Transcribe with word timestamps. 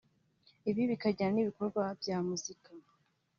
Ibi 0.69 0.81
bikajyana 0.91 1.33
n’ibikorwa 1.35 1.81
bya 2.01 2.17
muzika 2.27 2.69